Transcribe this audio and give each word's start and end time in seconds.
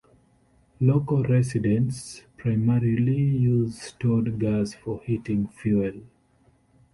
Local 0.79 1.21
residents 1.25 2.23
primarily 2.35 3.19
use 3.21 3.79
stored 3.79 4.39
gas 4.39 4.73
for 4.73 4.99
heating 5.05 5.47
fuel. 5.49 6.01